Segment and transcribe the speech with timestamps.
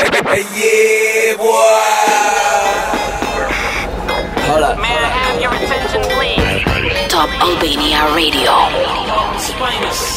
[0.00, 1.48] yeah, boy.
[4.46, 4.78] Hold up.
[4.78, 7.08] May I have your attention, please?
[7.10, 8.54] Top Albania Radio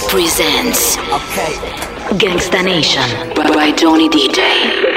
[0.10, 1.54] presents Okay.
[2.18, 4.91] Gangsta Nation by Johnny DJ.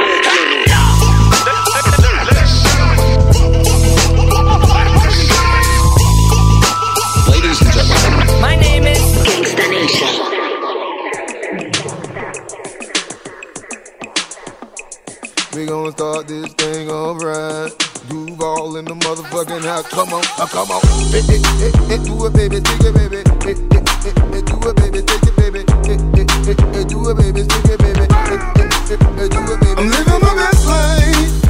[15.65, 17.73] We gon' start this thing alright.
[18.11, 19.89] You all in the motherfucking house.
[19.89, 20.83] Come on, uh, come on.
[21.09, 23.25] Hey, hey, hey, hey, do it, baby, take it, baby.
[23.41, 25.65] Hey, hey, hey, do it, baby, take it, baby.
[25.89, 28.05] Hey, hey, hey, do it, baby, take it, baby.
[28.29, 29.81] Hey, hey, hey, do it, baby.
[29.81, 31.44] I'm living my best life.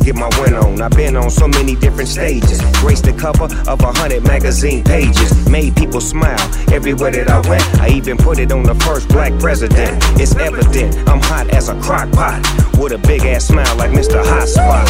[0.00, 0.80] Always get my win on.
[0.80, 2.60] I've been on so many different stages.
[2.80, 5.48] Graced the cover of a hundred magazine pages.
[5.48, 6.40] Made people smile
[6.72, 7.62] everywhere that I went.
[7.80, 10.02] I even put it on the first black president.
[10.20, 12.40] It's evident I'm hot as a crock pot.
[12.78, 14.22] With a big ass smile like Mr.
[14.24, 14.88] Hot Spot.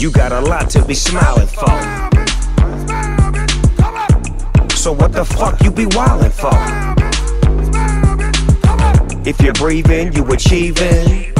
[0.00, 1.66] You got a lot to be smiling for.
[4.74, 6.54] So what the fuck you be wildin' for?
[9.28, 11.37] If you're breathing, you achieving.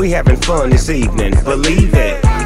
[0.00, 2.39] We having fun this evening, believe it.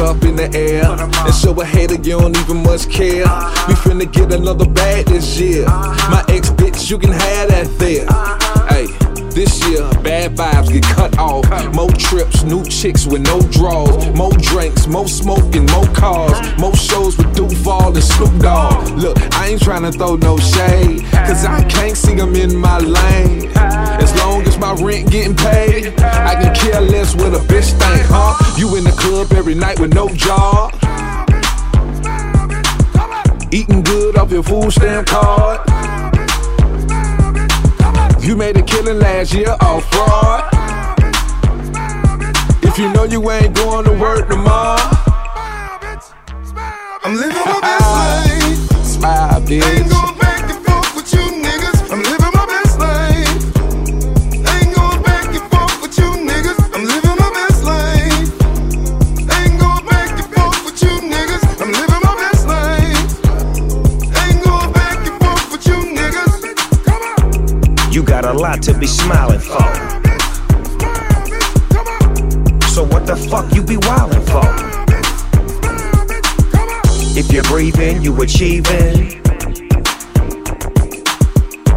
[0.00, 3.24] Up in the air and show a hater you don't even much care.
[3.68, 5.66] We finna get another bag this year.
[5.66, 8.06] My ex bitch, you can have that there.
[8.68, 8.86] Hey,
[9.30, 11.45] this year bad vibes get cut off.
[12.16, 14.08] Trips, new chicks with no draws.
[14.16, 16.32] More drinks, more smoking, more cars.
[16.58, 18.88] More shows with Duval and Snoop Dogg.
[18.96, 23.52] Look, I ain't tryna throw no shade, cause I can't see them in my lane.
[23.54, 28.06] As long as my rent getting paid, I can care less what a bitch think,
[28.08, 28.32] huh?
[28.56, 30.72] You in the club every night with no job.
[33.52, 35.60] Eating good off your food stamp card.
[38.24, 40.55] You made a killing last year off fraud.
[42.62, 44.78] If you know you ain't going to work tomorrow,
[47.04, 48.84] I'm living my best ah, life.
[48.84, 49.88] smile, Ain't bitch.
[49.90, 51.90] going back and forth with you niggas.
[51.92, 53.44] I'm living my best life.
[54.52, 56.58] Ain't going back and forth with you niggas.
[56.74, 58.30] I'm living my best life.
[59.38, 61.44] Ain't going back and forth with you niggas.
[61.62, 63.08] I'm living my best life.
[64.22, 66.84] Ain't going back and forth with you niggas.
[66.84, 67.92] Come on.
[67.92, 69.65] You got a lot to be smiling for.
[73.66, 74.46] Be wildin' for?
[77.18, 79.22] If you're breathing, you achieving.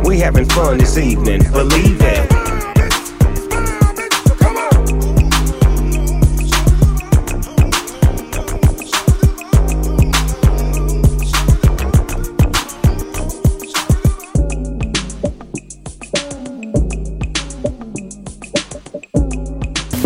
[0.04, 2.30] We having fun this evening, believe it.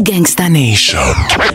[0.04, 1.53] Gangsta Nation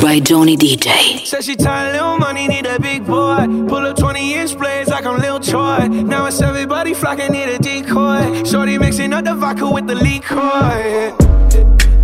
[0.00, 1.24] by Johnny DJ.
[1.26, 3.46] Said she tired, little money, need a big boy.
[3.68, 5.88] Pull up 20 inch blades like I'm Lil Troy.
[5.88, 8.44] Now it's everybody flocking, need a decoy.
[8.44, 11.14] Shorty mixing up the vodka with the liquor.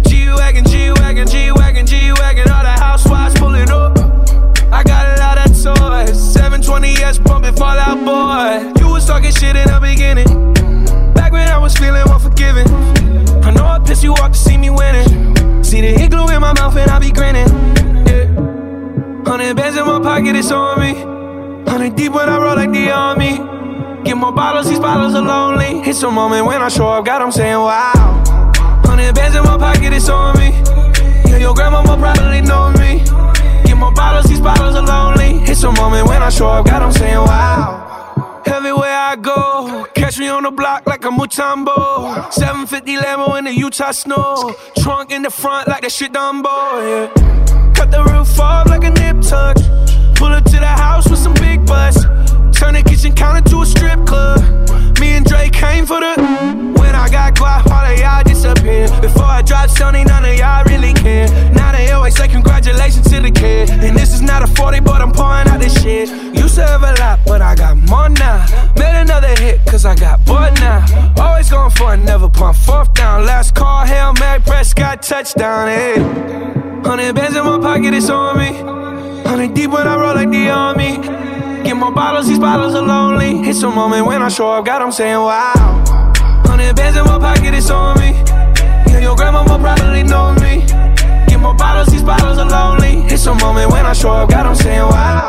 [0.09, 2.51] G Wagon, G Wagon, G Wagon, G Wagon.
[2.51, 3.99] All the housewives pulling up.
[4.73, 6.37] I got a lot of toys.
[6.37, 8.81] 720S pumping Fallout Boy.
[8.81, 10.55] You was talking shit in the beginning.
[11.15, 12.69] Back when I was feeling unforgiving.
[13.45, 15.65] I know I pissed you off to see me winning.
[15.65, 17.80] See the glue in my mouth and I be grinning.
[19.31, 20.93] Hundred bands in my pocket, it's on me.
[21.71, 23.39] Hundred deep when I roll like the army.
[24.03, 25.89] Get more bottles, these bottles are lonely.
[25.89, 27.93] It's a moment when I show up, God, I'm saying wow.
[28.85, 30.51] Hundred bands in my pocket, it's on me.
[31.31, 33.05] Yeah, your grandma will probably know me.
[33.65, 35.45] Get more bottles, these bottles are lonely.
[35.49, 38.43] It's a moment when I show up, God, I'm saying wow.
[38.47, 42.33] Everywhere I go, catch me on the block like a Mutombo.
[42.33, 44.57] 750 Lambo in the Utah snow.
[44.79, 46.49] Trunk in the front like that shit Dumbo,
[47.15, 47.60] yeah.
[47.81, 49.57] Cut the roof off like a nip tuck.
[50.17, 52.05] Pull up to the house with some big bus.
[52.53, 54.39] Turn the kitchen counter to a strip club.
[55.01, 56.13] Me and Drake came for the.
[56.77, 58.87] When I got quiet, all of y'all disappear.
[59.01, 61.27] Before I drop Sony, none of y'all really care.
[61.55, 63.71] Now they always say congratulations to the kid.
[63.71, 66.11] And this is not a 40, but I'm pouring out this shit.
[66.37, 68.45] Used to have a lot, but I got more now.
[68.77, 70.85] Made another hit, cause I got bored now.
[71.17, 73.25] Always going for it, never pump fourth down.
[73.25, 76.70] Last call, Hail Mary, Prescott, touchdown, Hey.
[76.85, 78.51] Hundred bands in my pocket, it's on me.
[79.23, 80.97] Hundred deep when I roll like the army.
[81.63, 83.49] Get more bottles, these bottles are lonely.
[83.49, 85.85] It's a moment when I show up, God, I'm saying wow.
[86.47, 88.11] Hundred bands in my pocket, it's on me.
[88.91, 90.67] Yeah, your grandma will probably know me.
[91.29, 93.05] Get more bottles, these bottles are lonely.
[93.13, 95.20] It's a moment when I show up, God, I'm saying wow.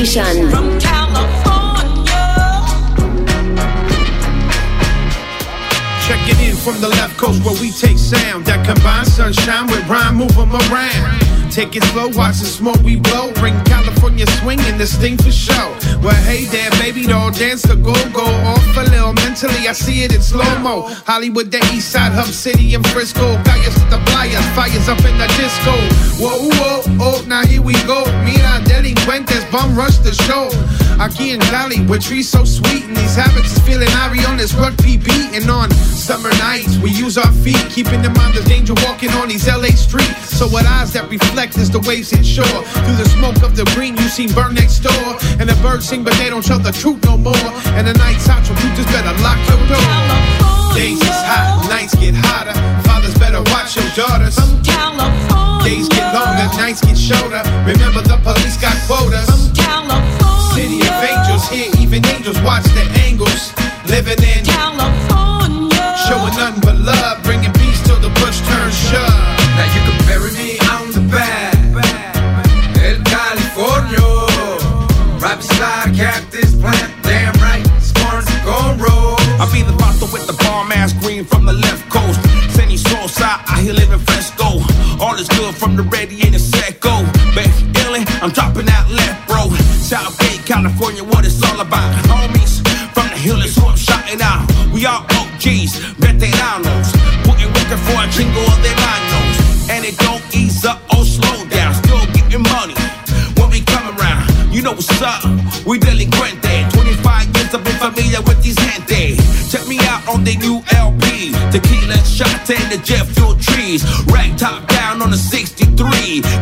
[0.00, 0.50] Gangsta Nation.
[0.50, 2.26] From California.
[6.06, 10.16] Checking in from the left coast where we take sound that combines sunshine with rhyme,
[10.16, 11.20] move 'em around.
[11.50, 13.32] Take it slow, watch the smoke we blow.
[13.32, 15.74] Bring California swing and this thing for show.
[16.02, 19.12] Well, hey there, baby doll, dance the go go off a little.
[19.12, 20.88] Mentally, I see it in slow mo.
[21.04, 23.36] Hollywood, the East Side, Hub City, and Frisco.
[23.44, 25.76] Gallas the flyers, fires up in the disco.
[26.16, 28.00] Whoa, whoa, oh, now here we go.
[28.24, 30.48] Mira, delincuentes, bum rush the show.
[31.00, 34.52] Aquí in Cali, where trees so sweet, and these habits is feeling Ari on this
[34.52, 35.32] rugby beat.
[35.32, 39.28] And on summer nights, we use our feet, keeping in mind the danger walking on
[39.28, 40.28] these LA streets.
[40.28, 42.44] So what eyes that reflect is the waves hit shore.
[42.84, 45.16] Through the smoke of the green, you seen burn next door.
[45.40, 47.48] And the birds sing, but they don't tell the truth no more.
[47.80, 49.80] And the night's hot, so you just better lock your door.
[50.76, 52.52] Days is hot, nights get hotter.
[52.84, 54.36] Fathers better watch your daughters.
[54.68, 55.64] California.
[55.64, 57.40] Days get longer, nights get shorter.
[57.64, 59.48] Remember the police got quotas.
[59.56, 60.09] California.
[60.54, 63.52] City of angels, here even angels watch the angles.
[63.86, 65.94] Living in, California.
[66.08, 67.52] showing nothing but love, bringing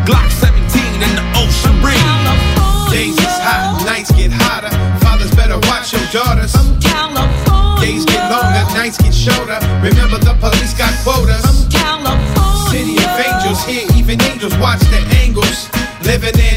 [0.09, 2.01] Glock 17 in the ocean breeze.
[2.89, 4.73] Days is hot, nights get hotter.
[5.05, 6.57] Fathers better watch your daughters.
[6.81, 7.77] California.
[7.85, 9.61] Days get longer, nights get shorter.
[9.85, 11.69] Remember the police got quotas.
[11.69, 12.73] California.
[12.73, 15.69] City of angels, here even angels watch the angles.
[16.01, 16.48] Living in,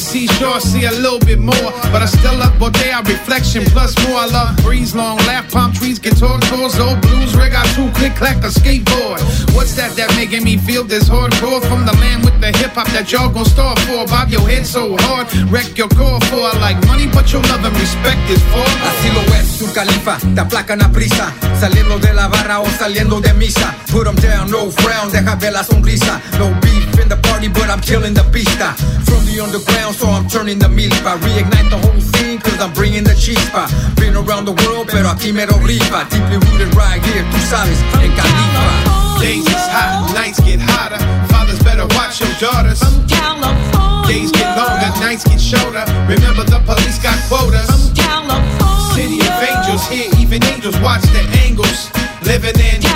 [0.00, 4.24] the seashore see a little bit more, but I still love Bodea reflection plus more.
[4.24, 8.14] I love breeze, long laugh, palm trees, guitar tours, old blues, rig out two click
[8.16, 9.20] clack a skateboard.
[9.54, 12.88] What's that that making me feel this hardcore from the land with the hip hop
[12.96, 14.06] that y'all gon' start for?
[14.06, 16.48] Bob your head so hard, wreck your core for.
[16.48, 18.68] I like money, but your love and respect is for.
[18.88, 21.28] Así lo es, su califa, te aplacan a prisa.
[21.60, 23.74] Saliendo de la barra o saliendo de misa.
[23.92, 26.20] Put 'em down, no frown, deja ver la sonrisa.
[26.38, 28.68] No beef in the party, but I'm killing the pista.
[28.68, 31.16] Uh, from the underground, so I'm turning the milpa.
[31.16, 33.68] Uh, reignite the whole scene, cause I'm bringing the chispa.
[33.96, 36.08] Been around the world, pero aquí me lo rifa.
[36.10, 39.20] Deeply rooted right here, tú sabes, en Califa.
[39.20, 41.00] Days is hot, nights get hotter.
[41.28, 42.80] Fathers better watch your daughters.
[42.80, 44.08] From California.
[44.08, 45.84] Days get longer, nights get shorter.
[46.08, 47.68] Remember the police got quotas.
[47.68, 48.60] From California.
[48.92, 51.90] City of angels, here even angels watch the angles.
[52.22, 52.89] Living in,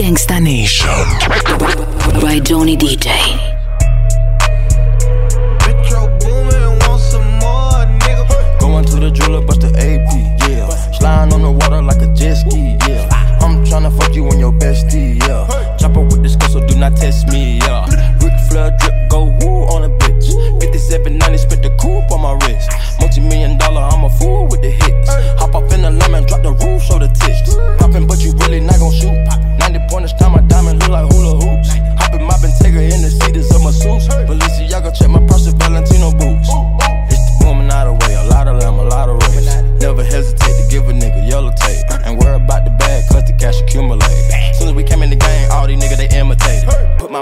[0.00, 0.88] Gangsta Nation.
[2.22, 3.10] By Johnny DJ.
[10.94, 13.08] Sliding on the water like a jet ski, yeah.
[13.42, 15.09] I'm tryna fuck you on your bestie,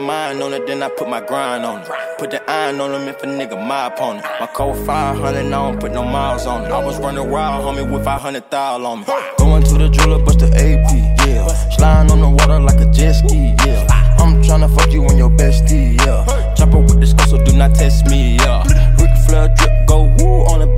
[0.01, 1.89] my mind on it, then I put my grind on it.
[2.19, 4.25] Put the iron on him if a nigga my opponent.
[4.39, 6.71] My code 500, I don't put no miles on it.
[6.71, 9.07] I was running wild, homie, with 500 thou on me.
[9.39, 11.47] Going to the jeweler, bust the AP, yeah.
[11.77, 13.87] Sliding on the water like a jet ski, yeah.
[14.19, 16.55] I'm tryna fuck you on your bestie, yeah.
[16.55, 18.63] Chopper with the skull, so do not test me, yeah.
[19.01, 20.78] Ric Flair drip, go woo on a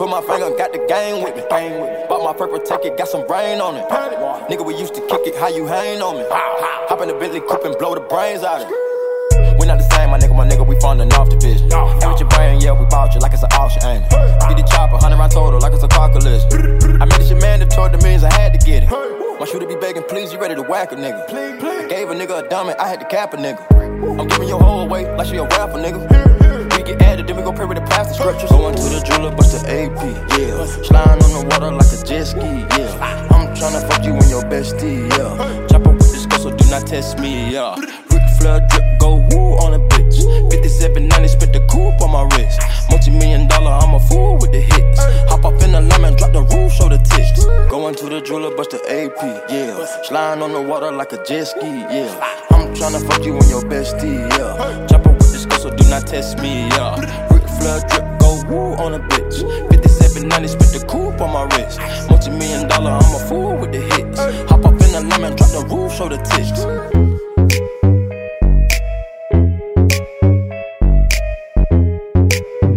[0.00, 1.42] Put my finger, got the gang with me.
[1.50, 2.08] Bang with me.
[2.08, 3.84] Bought my purple ticket, got some rain on it.
[4.48, 6.24] Nigga, we used to kick it, how you hang on me?
[6.88, 9.60] Hop in the Bentley coupe and blow the brains out of it.
[9.60, 11.68] We not the same, my nigga, my nigga, we falling off division.
[11.68, 14.10] Ain't with your brain, yeah, we bought you like it's an auction, ain't it?
[14.48, 16.48] Get the chopper, 100 round total, like it's a car collision.
[16.96, 18.88] I made it your man that told the millions I had to get it.
[18.88, 21.28] Want you to be begging, please, you ready to whack a nigga.
[21.28, 23.60] I gave a nigga a dummy, I had to cap a nigga.
[24.16, 26.59] I'm giving your whole away like she a rapper, nigga.
[27.00, 28.18] Added, then we go pray with the plastic.
[28.50, 30.00] Going to the jeweler, bust the AP,
[30.38, 30.66] yeah.
[30.82, 33.28] Sliding on the water like a jet ski, yeah.
[33.30, 35.66] I'm tryna fuck you and your bestie, yeah.
[35.68, 37.74] Chopper with this girl, so do not test me, yeah.
[38.10, 40.18] Ric Flair drip, go woo on a bitch.
[40.50, 42.60] 5790, spit the coupe on my wrist.
[42.90, 45.00] Multi million dollar, I'm a fool with the hits.
[45.30, 47.44] Hop up in the lemon, drop the roof, show the tits.
[47.70, 49.86] Going to the jeweler, bust the AP, yeah.
[50.04, 52.10] Sliding on the water like a jet ski, yeah.
[52.50, 54.86] I'm tryna fuck you and your bestie, yeah.
[54.86, 57.00] Chop with this girl, so do not test me, yeah.
[57.32, 59.40] Ric Flair drip, go woo on a bitch.
[59.70, 61.80] 5790, spit the coupe on my wrist.
[62.08, 64.18] Multi million dollar, I'm a fool with the hits.
[64.50, 66.64] Hop up in the lemon, drop the roof, show the tits.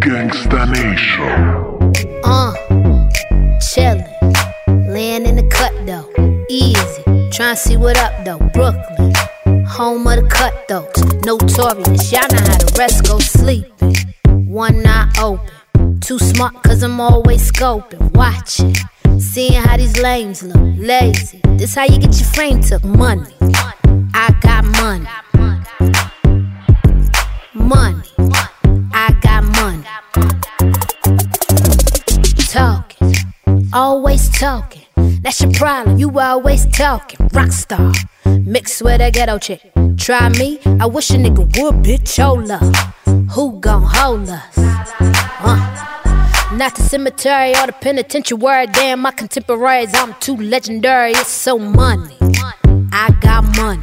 [0.00, 1.54] Gangsta Nation.
[2.24, 2.52] Uh,
[3.58, 4.06] chillin',
[4.88, 6.08] laying in the cut though,
[6.48, 7.02] easy.
[7.34, 9.12] Tryna see what up though, Brooklyn,
[9.66, 10.93] home of the cutthroats,
[11.38, 12.12] notorious.
[12.12, 13.94] Y'all know how the rest go sleeping.
[14.46, 18.74] One eye open, too smart cause I'm always scoping, watching,
[19.20, 21.40] seeing how these lames look, lazy.
[21.56, 23.34] This how you get your frame took, money.
[24.14, 25.08] I got money,
[27.54, 28.10] money.
[28.92, 29.84] I got money.
[32.48, 33.14] Talking,
[33.72, 34.83] always talking.
[35.24, 37.18] That's your problem, you always talking.
[37.30, 37.96] Rockstar,
[38.44, 39.72] mixed with a ghetto chick.
[39.96, 42.22] Try me, I wish a nigga would, bitch.
[42.22, 42.62] Hold up.
[43.32, 44.58] Who gon' hold us?
[44.58, 45.80] Uh.
[46.52, 48.66] Not the cemetery or the penitentiary.
[48.66, 51.12] Damn, my contemporaries, I'm too legendary.
[51.12, 52.16] It's so money.
[52.92, 53.34] I got.
[53.56, 53.82] Money.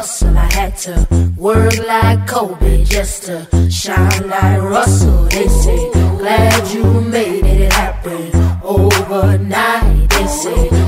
[0.00, 0.38] Hustle.
[0.38, 5.24] I had to work like Kobe just to shine like Russell.
[5.24, 8.30] They say, glad you made it happen
[8.62, 10.08] overnight.
[10.08, 10.79] They say,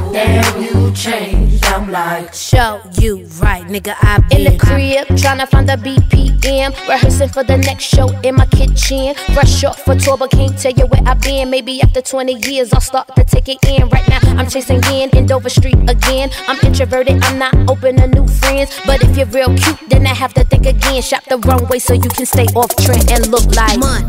[1.92, 3.94] like, show you right, nigga.
[4.00, 6.72] I been In the crib, tryna find the BPM.
[6.88, 9.14] Rehearsing for the next show in my kitchen.
[9.34, 11.50] Fresh off for tour, but can't tell you where I've been.
[11.50, 13.88] Maybe after 20 years, I'll start to take it in.
[13.90, 16.30] Right now, I'm chasing in in Dover Street again.
[16.48, 18.70] I'm introverted, I'm not open to new friends.
[18.86, 21.02] But if you're real cute, then I have to think again.
[21.02, 24.08] Shop the wrong way so you can stay off trend and look like money.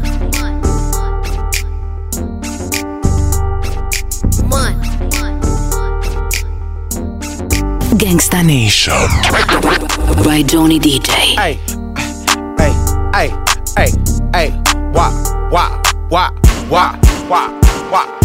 [4.47, 4.82] Money.
[7.95, 8.93] Gangsta Nation.
[10.23, 11.11] By Johnny DJ.
[11.37, 11.59] Hey,
[12.57, 12.73] hey,
[13.13, 13.29] hey,
[13.77, 13.91] hey,
[14.33, 15.13] hey, wah,
[15.51, 16.31] wah, wah,
[16.69, 16.97] wah,
[17.29, 17.49] wah,
[17.91, 18.19] wah.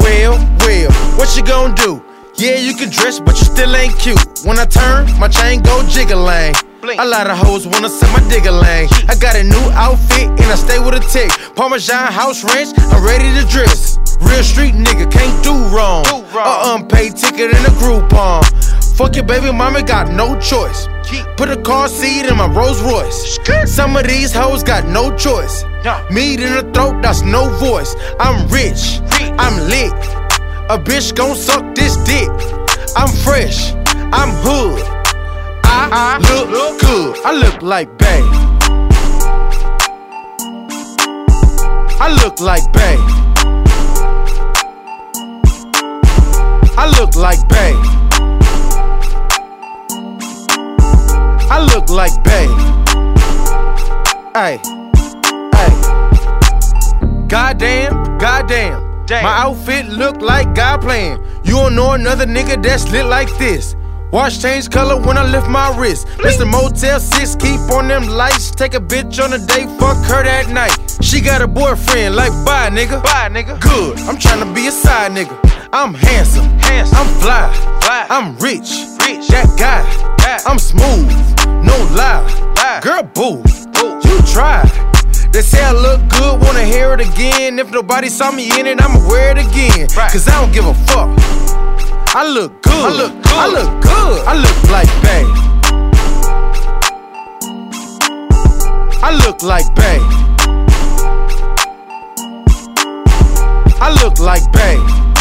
[0.00, 2.02] Well, well, what you gonna do?
[2.36, 4.18] Yeah, you can dress, but you still ain't cute.
[4.44, 6.54] When I turn, my chain go jiggling.
[6.82, 8.88] A lot of hoes wanna set my digger lane.
[9.08, 11.30] I got a new outfit and I stay with a tick.
[11.54, 13.98] Parmesan house ranch, I'm ready to dress.
[14.20, 16.06] Real street nigga, can't do wrong.
[16.06, 18.42] A unpaid ticket in a Groupon.
[18.94, 20.86] Fuck your baby mama, got no choice.
[21.36, 23.38] Put a car seat in my Rolls Royce.
[23.66, 25.64] Some of these hoes got no choice.
[26.10, 27.96] Meat in the throat, that's no voice.
[28.20, 29.00] I'm rich,
[29.38, 29.92] I'm lit.
[30.70, 32.28] A bitch gon' suck this dick.
[32.96, 33.72] I'm fresh,
[34.12, 34.82] I'm hood.
[35.64, 36.18] I
[36.50, 38.22] look good, I look like bae.
[41.98, 42.98] I look like bae.
[46.76, 48.01] I look like bae.
[51.54, 52.48] I look like bae.
[54.34, 54.56] Hey,
[55.54, 55.70] hey.
[57.28, 58.80] Goddamn, goddamn.
[59.10, 61.22] My outfit look like God playing.
[61.44, 63.76] You don't know another nigga that's lit like this.
[64.10, 66.06] Watch change color when I lift my wrist.
[66.24, 66.50] Mr.
[66.50, 68.50] Motel 6, keep on them lights.
[68.50, 70.74] Take a bitch on a date, fuck her that night.
[71.02, 73.02] She got a boyfriend, like bye nigga.
[73.02, 73.60] Bye nigga.
[73.60, 75.38] Good, I'm tryna be a side nigga.
[75.70, 76.96] I'm handsome, handsome.
[76.96, 78.06] I'm fly, fly.
[78.08, 78.70] I'm rich,
[79.04, 79.28] rich.
[79.28, 79.82] That guy,
[80.46, 81.08] I'm smooth,
[81.64, 82.22] no lie.
[82.82, 83.42] Girl, boo,
[83.74, 84.00] boo.
[84.08, 84.62] you try.
[85.32, 87.58] They say I look good, wanna hear it again.
[87.58, 89.88] If nobody saw me in it, I'ma wear it again.
[89.88, 91.08] Cause I don't give a fuck.
[92.14, 92.72] I look good.
[92.74, 93.32] I look good.
[93.32, 94.26] I look good.
[94.26, 95.24] I look like Bay.
[99.02, 99.98] I look like Bay.
[103.80, 105.11] I look like Bay.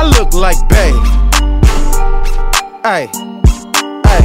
[0.00, 0.92] I look like Bay.
[2.84, 3.10] Hey,
[4.06, 4.24] hey.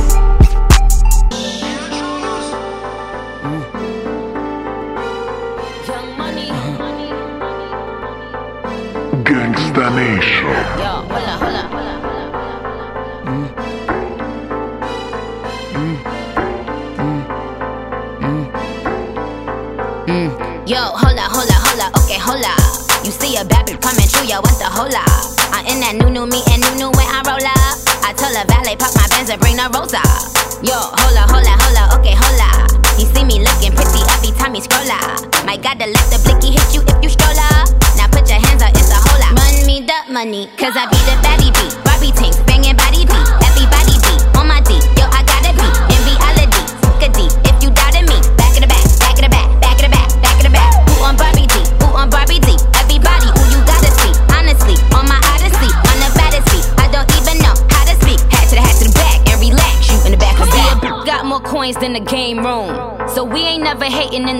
[9.23, 10.61] Gangsta Nation.
[10.77, 11.69] Yo, hold up, hold up.
[20.05, 20.29] Mm.
[20.69, 22.53] Yo, hola, hola, hola, okay, hola.
[23.03, 25.32] You see a bad bitch coming through, yo, what's the hola?
[25.63, 27.75] In that new new me and new new when I roll up.
[28.03, 30.03] I told a valet pop my Benz and bring the rosa.
[30.59, 32.67] Yo, hola, hola, hola, okay, hola.
[32.99, 35.23] He see me looking pretty every time he scroll up.
[35.47, 37.71] My God, the let the blicky hit you if you stroll up.
[37.95, 39.31] Now put your hands up, it's a hola.
[39.35, 41.82] Run me the money, cause I be the baddie beat.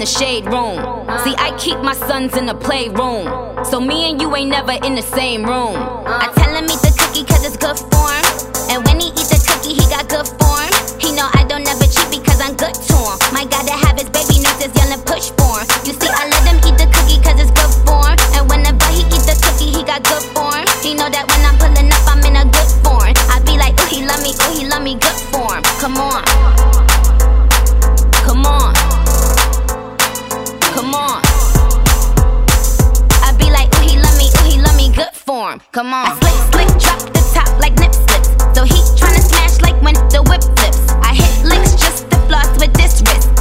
[0.03, 0.83] The shade room.
[1.23, 3.23] See, I keep my sons in the playroom.
[3.63, 5.79] So me and you ain't never in the same room.
[6.03, 8.23] I tell him eat the cookie cause it's good form.
[8.67, 10.67] And when he eat the cookie, he got good form.
[10.99, 13.15] He know I don't never cheat because I'm good to him.
[13.31, 14.59] My God, to have his baby young
[14.91, 15.71] and push for him.
[15.87, 18.19] You see, I let him eat the cookie cause it's good form.
[18.35, 20.67] And whenever he eat the cookie, he got good form.
[20.83, 23.15] He know that when I'm pulling up, I'm in a good form.
[23.31, 25.63] I be like, ooh, he love me, ooh, he love me, good form.
[25.79, 26.72] Come on.
[35.59, 35.71] Good.
[35.71, 36.07] Come on.
[36.07, 38.29] I Slick, slick, drop the top like nip slips.
[38.55, 40.91] So he tryna smash like when the whip flips.
[41.03, 43.32] I hit licks just to floss with this wrist.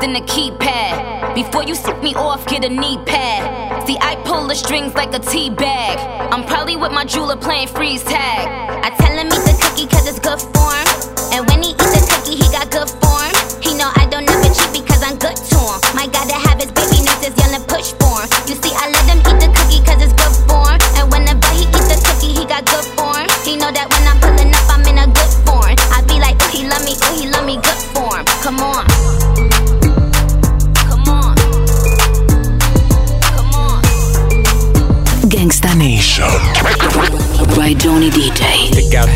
[0.00, 1.34] Than the keypad.
[1.34, 3.86] Before you sit me off, get a knee pad.
[3.86, 5.98] See, I pull the strings like a tea bag.
[6.32, 8.48] I'm probably with my jeweler playing freeze tag.
[8.84, 9.15] I tell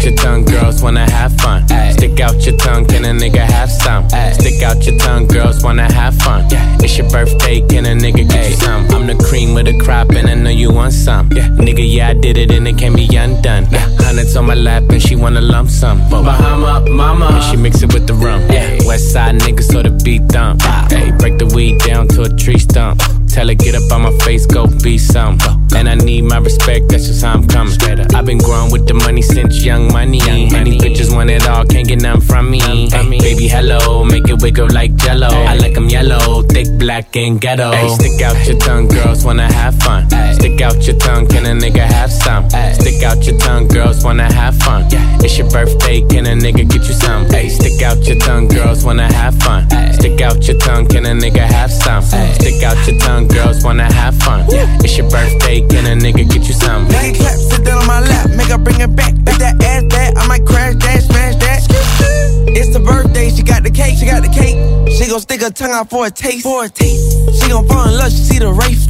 [0.01, 1.67] out your tongue, girls wanna have fun.
[1.93, 4.09] Stick out your tongue, can a nigga have some?
[4.33, 6.47] Stick out your tongue, girls wanna have fun.
[6.83, 8.89] It's your birthday, can a nigga get you some?
[8.91, 11.31] I'm the cream with the crop, and I know you want some.
[11.33, 11.49] Yeah.
[11.49, 13.67] Nigga, yeah, I did it, and it can't be undone.
[13.99, 15.99] Hundreds on my lap, and she wanna lump sum.
[16.09, 18.41] Bahama, mama, and she mix it with the rum.
[18.87, 20.63] West side niggas, so the beat dump.
[20.91, 23.03] Hey, break the weed down to a tree stump.
[23.33, 25.39] Tell her get up on my face, go be some.
[25.75, 27.73] And I need my respect, that's just how I'm coming.
[28.15, 30.21] I've been growing with the money since young money.
[30.51, 32.61] Many bitches want it all, can't get none from me.
[32.61, 35.29] Hey, baby, hello, make it wiggle like jello.
[35.29, 37.71] I like 'em yellow, thick, black, and ghetto.
[37.71, 40.09] Hey, stick out your tongue, girls wanna have fun.
[40.35, 42.51] Stick out your tongue, can a nigga have some?
[42.75, 44.87] Stick out your tongue, girls wanna have fun.
[45.23, 47.31] It's your birthday, can a nigga get you some?
[47.31, 49.69] Hey, stick out your tongue, girls wanna have fun.
[49.93, 52.03] Stick out your tongue, can a nigga have some?
[52.35, 54.45] Stick out your tongue, girls wanna have fun.
[54.85, 55.61] It's your birthday,
[65.43, 66.43] her tongue out for a taste.
[66.43, 67.41] For a taste.
[67.41, 68.87] She gon' fall in love, she see the race.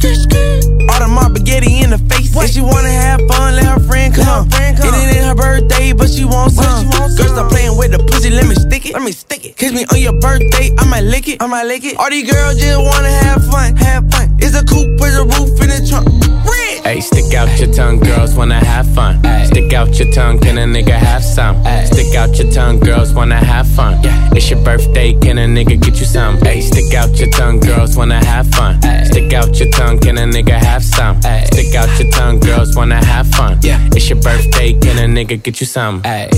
[0.91, 2.35] Audemars spaghetti in the face.
[2.35, 4.49] If she wanna have fun, let her friend come.
[4.49, 4.93] Friend come.
[4.95, 6.89] It ain't her birthday, but she wants some.
[6.89, 8.93] Girl, stop playing with the pussy, let me stick it.
[8.93, 9.57] Let me stick it.
[9.57, 11.41] Kiss me on your birthday, I might lick it.
[11.41, 11.97] I might lick it.
[11.97, 14.35] All these girls just wanna have fun, have fun.
[14.39, 16.30] It's a coupe with a roof in the trunk.
[16.83, 19.21] Hey, stick out your tongue, girls wanna have fun.
[19.45, 21.63] Stick out your tongue, can a nigga have some?
[21.85, 23.99] Stick out your tongue, girls wanna have fun.
[24.35, 26.37] It's your birthday, can a nigga get you some?
[26.39, 28.81] Hey, stick out your tongue, girls wanna have fun.
[29.05, 31.21] Stick out your tongue, can a nigga have some?
[31.21, 33.59] Stick out your tongue, girls wanna have fun.
[33.61, 36.03] Yeah, it's your birthday, can a nigga get you some?
[36.03, 36.29] Hey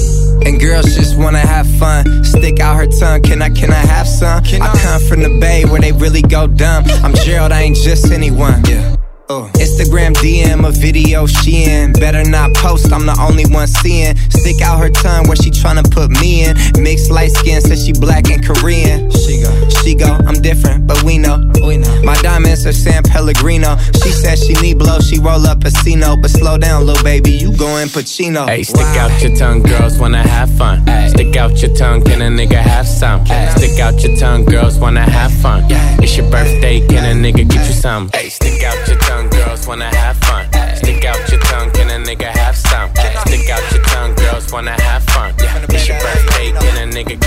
[0.46, 2.24] and girls just wanna have fun.
[2.24, 4.44] Stick out her tongue, can I, can I have some?
[4.44, 6.84] I come from the bay where they really go dumb.
[7.04, 8.64] I'm Gerald, I ain't just anyone.
[8.66, 8.96] Yeah.
[9.30, 9.48] Uh.
[9.54, 11.94] Instagram DM a video she in.
[11.94, 14.18] Better not post, I'm the only one seeing.
[14.30, 16.58] Stick out her tongue where she tryna put me in.
[16.82, 19.10] Mixed light skin, says she black and Korean.
[19.12, 21.40] She go, she go, I'm different, but we know.
[21.66, 22.02] We know.
[22.04, 23.78] My diamonds are San Pellegrino.
[24.04, 26.22] She says she need blow, she roll up Pacino.
[26.22, 28.48] But slow down, little baby, you going Pacino.
[28.48, 30.86] Hey, stick out your tongue, girls wanna have fun.
[31.10, 33.26] Stick out your tongue, can a nigga have some?
[33.56, 35.64] Stick out your tongue, girls wanna have fun.
[36.04, 38.10] It's your birthday, can a nigga get you some?
[38.14, 39.23] Hey, stick out your tongue,
[39.64, 40.46] girls wanna have fun.
[40.76, 42.90] Stick out your tongue, can a nigga have some?
[43.26, 45.34] Stick out your tongue, girls wanna have fun.
[45.40, 47.23] Yeah, It's your birthday, can a nigga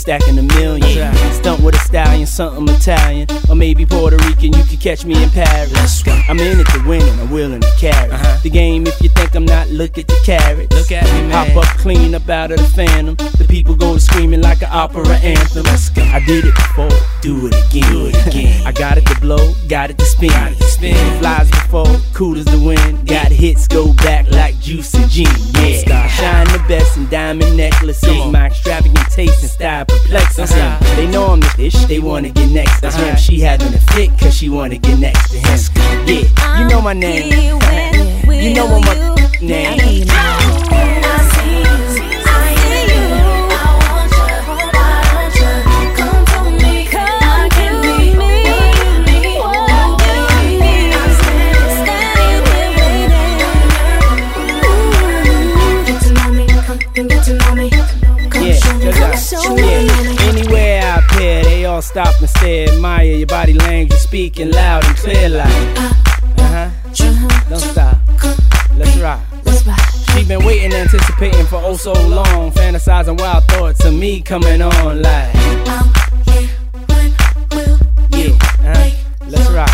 [0.00, 1.14] stacking a million.
[1.34, 3.28] Stunt with a stallion, something Italian.
[3.48, 6.02] Or maybe Puerto Rican, you catch me in Paris.
[6.06, 8.10] I'm in it to win and I'm willing to carry.
[8.10, 8.40] Uh-huh.
[8.42, 10.74] The game, if you think I'm not, look at the carrots.
[10.74, 11.52] Look at me, man.
[11.52, 13.14] Hop up clean up out of the phantom.
[13.36, 15.66] The people go screaming like an opera anthem.
[15.66, 16.88] I did it before,
[17.20, 17.92] do it again.
[17.92, 18.66] Do it again.
[18.66, 20.30] I got it to blow, got it to spin.
[20.30, 21.20] Got it to spin.
[21.20, 23.06] Flies before, cool as the wind.
[23.06, 25.26] Got hits, go back like juice and gin.
[25.54, 28.26] Yeah, shine the best in diamond necklaces.
[28.32, 30.78] My extravagant taste and style perplexes uh-huh.
[30.78, 30.96] them.
[30.96, 33.04] They know I'm the dish, they wanna get next to him.
[33.04, 33.16] Uh-huh.
[33.16, 35.58] She having a fit, cause she wanna get next to him.
[36.06, 37.32] Yeah, you know my name.
[38.30, 40.69] You know my name.
[61.90, 65.78] Stop and stare, admire your body language, speaking loud and clear like.
[66.38, 66.70] Uh huh.
[67.48, 67.98] Don't stop.
[68.76, 69.20] Let's rock.
[70.14, 75.02] She been waiting, anticipating for oh so long, fantasizing wild thoughts of me coming on
[75.02, 75.34] like.
[78.12, 78.90] Yeah, uh-huh.
[79.26, 79.70] Let's rock.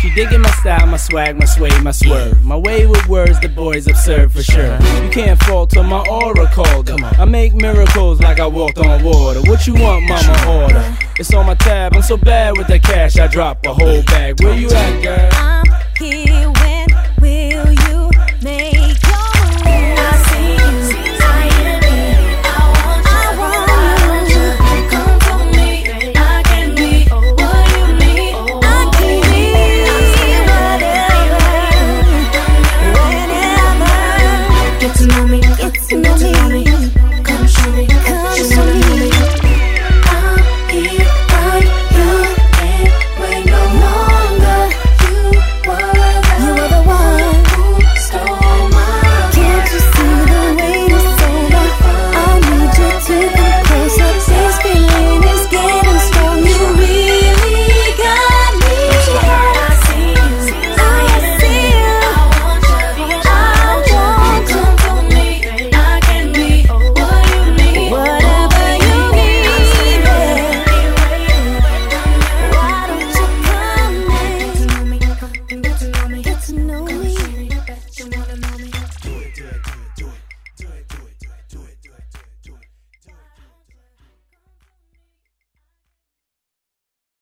[0.00, 2.44] She digging my style, my swag, my sway, my swerve.
[2.44, 4.78] My way with words, the boys observe for sure.
[5.04, 6.90] You can't falter my aura called.
[6.90, 9.42] I make miracles like I walked on water.
[9.42, 10.64] What you want, mama?
[10.64, 11.05] Order.
[11.18, 11.94] It's on my tab.
[11.94, 14.42] I'm so bad with the cash, I drop a whole bag.
[14.42, 15.28] Where you at, girl?
[15.32, 15.64] I'm
[15.98, 16.55] here